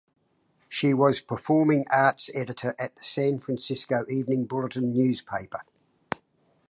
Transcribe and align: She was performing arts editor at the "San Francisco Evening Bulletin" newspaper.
She 0.67 0.95
was 0.95 1.21
performing 1.21 1.85
arts 1.91 2.31
editor 2.33 2.75
at 2.79 2.95
the 2.95 3.03
"San 3.03 3.37
Francisco 3.37 4.03
Evening 4.09 4.45
Bulletin" 4.45 4.91
newspaper. 4.93 5.61